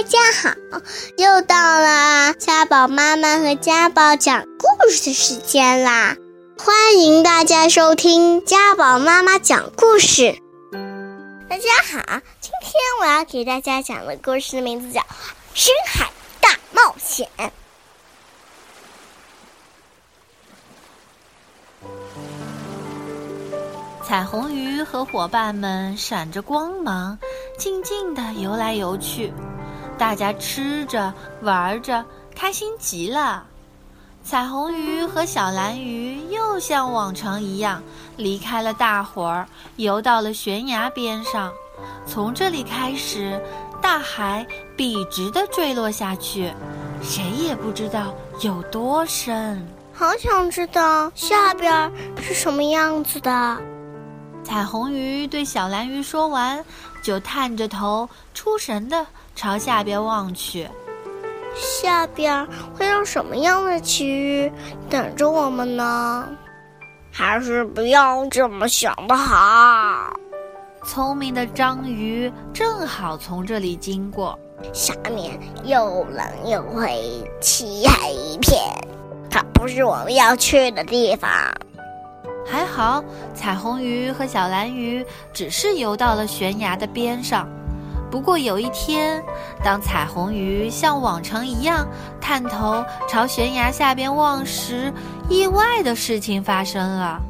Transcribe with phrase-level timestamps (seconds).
[0.00, 0.80] 大家好，
[1.18, 6.16] 又到了家宝妈妈和家宝讲故事的时间啦！
[6.58, 10.40] 欢迎大家收听家宝妈妈讲故事。
[11.50, 15.00] 大家好，今天我要给大家讲的故事的名字叫
[15.52, 16.10] 《深海
[16.40, 17.28] 大冒险》。
[24.08, 27.18] 彩虹鱼和伙伴们闪着光芒，
[27.58, 29.30] 静静地游来游去。
[30.00, 32.02] 大家吃着玩着，
[32.34, 33.44] 开心极了。
[34.24, 37.82] 彩虹鱼和小蓝鱼又像往常一样
[38.16, 41.52] 离开了大伙儿，游到了悬崖边上。
[42.06, 43.38] 从这里开始，
[43.82, 46.50] 大海笔直地坠落下去，
[47.02, 49.62] 谁也不知道有多深。
[49.92, 51.92] 好想知道下边
[52.22, 53.58] 是什么样子的。
[54.42, 56.64] 彩虹鱼对小蓝鱼说完，
[57.02, 59.06] 就探着头，出神地
[59.40, 60.68] 朝下边望去。
[61.54, 62.46] 下边
[62.76, 64.52] 会有什么样的奇遇
[64.90, 66.28] 等着我们呢？
[67.10, 70.12] 还是不要这么想的好。
[70.84, 74.38] 聪明的章鱼正好从这里经过，
[74.74, 78.60] 下面又冷又黑，漆黑一片，
[79.30, 81.30] 它不是我们要去的地方。
[82.46, 83.02] 还好，
[83.34, 87.48] 彩虹鱼和小蓝鱼只是游到了悬崖的边上。
[88.10, 89.22] 不过有一天，
[89.62, 91.86] 当彩虹鱼像往常一样
[92.20, 94.92] 探头朝悬崖下边望时，
[95.28, 97.20] 意外的事情发生了：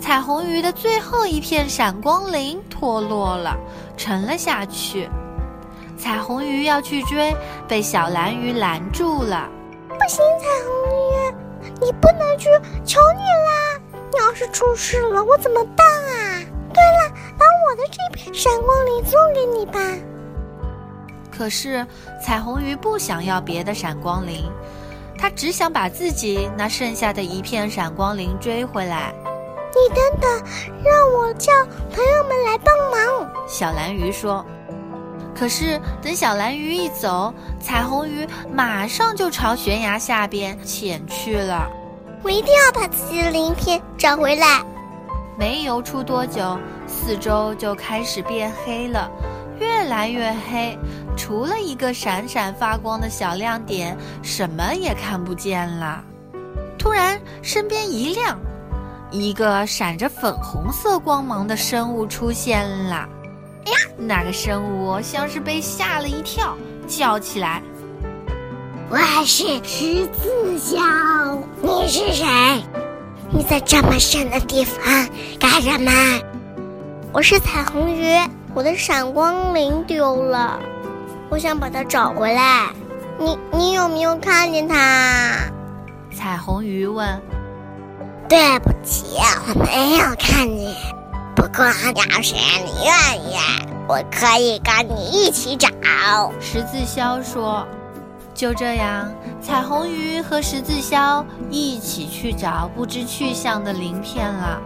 [0.00, 3.56] 彩虹鱼的最后一片闪光鳞脱落了，
[3.96, 5.08] 沉了下去。
[5.98, 7.36] 彩虹鱼要去追，
[7.68, 9.48] 被小蓝鱼拦住了。
[9.88, 11.34] 不行，彩虹鱼，
[11.80, 12.48] 你不能去！
[12.84, 14.00] 求你啦！
[14.10, 16.42] 你要是出事了，我怎么办啊？
[16.72, 19.78] 对了，把我的这片闪光鳞送给你吧。
[21.36, 21.84] 可是
[22.22, 24.44] 彩虹鱼不想要别的闪光鳞，
[25.18, 29.14] 它只想把自己那剩下的一片闪光鳞追回来。
[29.74, 30.30] 你等等，
[30.84, 31.50] 让我叫
[31.90, 33.32] 朋友们来帮忙。
[33.48, 34.44] 小蓝鱼说。
[35.34, 41.66] 可是等小蓝鱼一走，彩虹鱼马上就朝悬崖下边潜去了。
[42.22, 44.62] 我一定要把自己的鳞片找回来。
[45.38, 49.10] 没游出多久，四周就开始变黑了，
[49.58, 50.78] 越来越黑，
[51.16, 56.02] 除了一个闪闪发光的小亮点，什么也看不见了。
[56.78, 58.38] 突然，身边一亮，
[59.10, 63.08] 一个闪着粉红色光芒的生物出现了。
[63.66, 66.56] 哎呀，那个生物像是被吓了一跳，
[66.88, 67.62] 叫起来。
[68.90, 70.80] 我是十字虾，
[71.62, 72.26] 你是谁？
[73.30, 75.08] 你在这么深的地方
[75.38, 75.92] 干什么？
[77.12, 78.18] 我是彩虹鱼，
[78.54, 80.58] 我的闪光鳞丢了，
[81.32, 82.68] 我想把它找回来。
[83.18, 85.50] 你你有没有看见它？
[86.14, 87.08] 彩虹鱼问。
[88.28, 89.16] 对不起，
[89.48, 90.74] 我没有看见。
[91.34, 93.36] 不过要是你愿意，
[93.88, 95.70] 我可以跟你一起找。
[96.38, 97.66] 十字鸮说。
[98.34, 99.10] 就这样，
[99.40, 104.60] 彩虹鱼和十字鸮一起去找不知去向的鳞片了。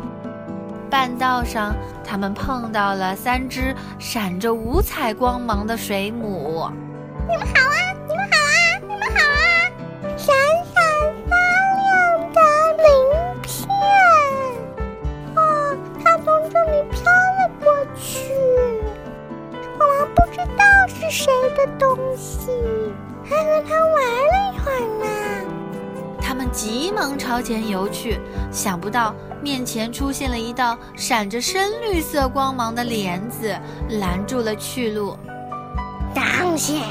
[0.90, 1.74] 半道上，
[2.04, 6.68] 他们碰到了三只闪着五彩光芒的水母。
[7.28, 7.76] 你们好啊！
[27.46, 28.18] 前游去，
[28.50, 33.56] 想不到面前出现了一道闪着深绿色光芒的帘子，
[34.00, 35.16] 拦住了去路。
[36.12, 36.82] 当心！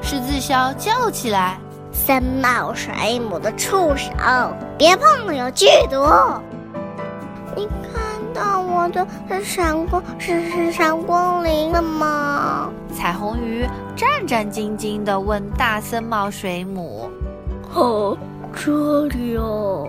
[0.00, 1.58] 十字鸮叫起来
[1.92, 4.10] ：“森茂水母的触手，
[4.78, 5.98] 别碰，有剧毒！”
[7.54, 9.06] 你看到我的
[9.44, 12.70] 闪光是闪光鳞了吗？
[12.94, 17.10] 彩虹鱼战战兢兢地问大森茂水母
[17.74, 18.16] ：“哦，
[18.54, 19.88] 这里哦，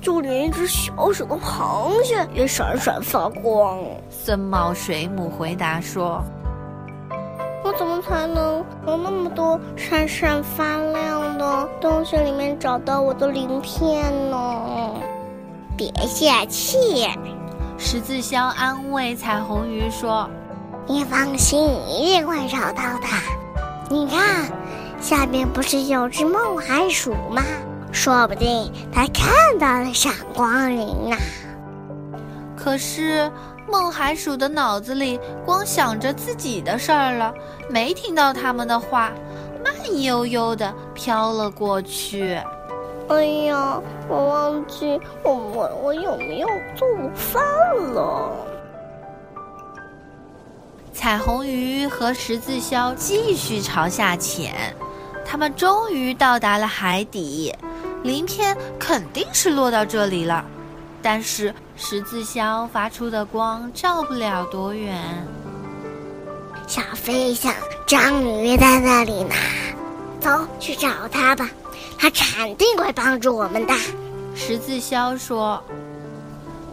[0.00, 3.78] 就连一只小小的螃蟹也闪闪发光。”
[4.10, 6.22] 森茂水母回答说
[7.64, 14.94] ：“我怎么才能从那么多闪闪发亮的东西里面找到我的鳞片呢？”
[15.76, 17.08] 别泄气，
[17.76, 20.28] 十字鸮安慰彩虹鱼说。
[20.88, 23.08] 你放心，一定会找到的。
[23.90, 24.48] 你看，
[25.00, 27.42] 下面不是有只梦海鼠吗？
[27.96, 31.16] 说不定他看到了闪光鳞呢。
[32.54, 33.28] 可是，
[33.72, 37.32] 梦海鼠的脑子里光想着自己的事儿了，
[37.70, 39.10] 没听到他们的话。
[39.64, 42.38] 慢悠悠地飘了过去。
[43.08, 47.42] 哎呀，我忘记我我我有没有做午饭
[47.92, 48.30] 了。
[50.92, 54.54] 彩虹鱼和十字鸮继续朝下潜，
[55.24, 57.52] 他们终于到达了海底。
[58.06, 60.44] 鳞片肯定是落到这里了，
[61.02, 64.96] 但是十字鸮发出的光照不了多远。
[66.66, 67.52] 小飞象
[67.86, 69.34] 章鱼在那里呢，
[70.20, 70.30] 走
[70.60, 71.50] 去找它吧，
[71.98, 73.74] 它肯定会帮助我们的。
[74.34, 75.62] 十字鸮说。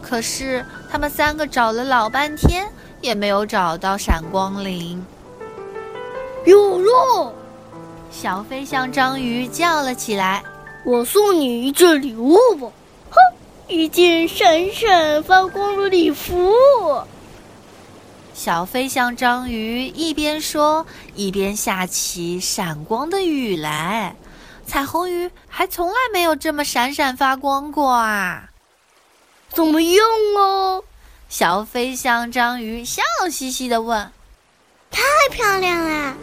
[0.00, 2.66] 可是他们三个找了老半天。
[3.00, 5.04] 也没有找到闪光鳞。
[6.46, 7.34] 有了！
[8.10, 10.42] 小飞象章鱼叫了起来
[10.84, 12.70] ：“我送你一件礼物吧！”
[13.10, 13.16] 哼，
[13.68, 16.52] 一件闪闪发光的礼服。
[18.34, 24.16] 小飞象章鱼一边说，一边下起闪光的雨来。
[24.66, 28.50] 彩虹鱼还从来没有这么闪闪发光过啊！
[29.50, 30.04] 怎么用
[30.36, 30.82] 哦？
[31.28, 34.10] 小飞象章鱼笑嘻嘻地问
[34.90, 36.16] ：“太漂亮了！”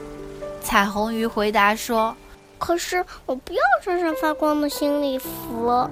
[0.63, 2.15] 彩虹鱼回答说
[2.61, 5.89] ：“可是我不要闪闪发光的新礼服，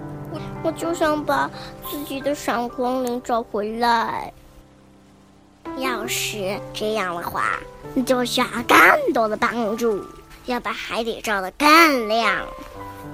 [0.64, 1.50] 我就想把
[1.90, 4.32] 自己的闪光鳞找回来。
[5.80, 7.60] 要是这样的话，
[7.96, 10.06] 你就需要更多的帮助，
[10.46, 12.46] 要把海底照得更亮。”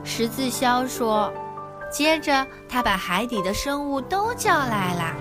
[0.04, 1.32] 十字鸮说。
[1.90, 5.16] 接着，他把海底的生物都叫来了。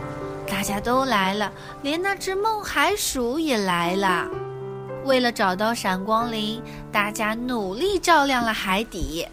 [0.48, 1.52] 大家都来了，
[1.82, 4.28] 连那只梦海鼠也来了。
[5.04, 9.26] 为了找到闪光鳞，大家努力照亮了海底。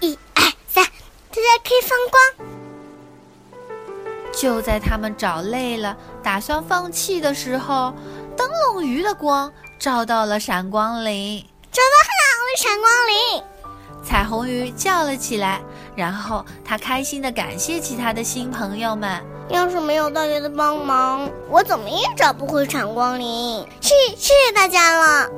[0.00, 2.48] 一二三，大家可以放光。
[4.32, 7.94] 就在他们找累了，打算放弃的时候，
[8.36, 12.12] 灯笼鱼的光照到了闪光鳞，找到好
[12.50, 13.42] 的闪光鳞。
[14.04, 15.62] 彩虹鱼叫了起来，
[15.96, 19.24] 然后他开心的感谢其他的新朋友们。
[19.48, 23.66] 要是没有大家的帮忙，我怎么也找不回闪光鳞。
[23.80, 25.28] 谢谢谢大家了。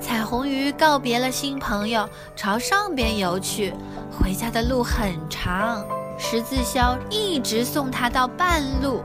[0.00, 3.74] 彩虹鱼告别了新朋友，朝上边游去。
[4.12, 5.84] 回家的路很长，
[6.16, 9.02] 十字鸮一直送他到半路。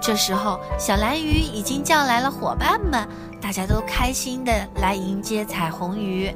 [0.00, 3.08] 这时候，小蓝鱼已经叫来了伙伴们，
[3.40, 6.34] 大家都开心的来迎接彩虹鱼。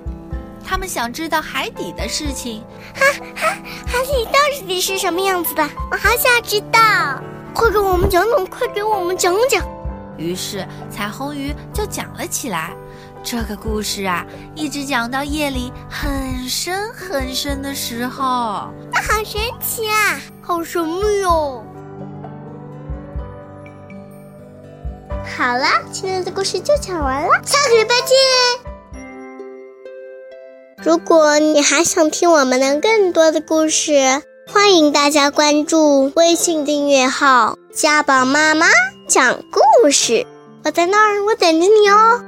[0.65, 2.63] 他们想知道海底的事情，
[2.95, 3.01] 哈
[3.35, 3.57] 哈，
[3.87, 5.63] 海底到底是什么样子的？
[5.91, 7.21] 我好想知道，
[7.59, 9.67] 快给我们讲讲，快给我们讲讲。
[10.17, 12.73] 于是彩虹鱼就讲了起来。
[13.21, 14.25] 这个故事啊，
[14.55, 18.69] 一直讲到夜里很深很深的时候。
[18.93, 21.65] 那好神奇啊，好神秘哦！
[25.37, 28.17] 好了，今天的故事就讲完了，下个礼拜见。
[30.77, 38.67] 如果你还想听我们的更多的故事，欢迎大家关注微信订阅号“家宝妈妈
[39.07, 40.27] 讲故事”。
[40.65, 42.25] 我在那儿，我等着你哦。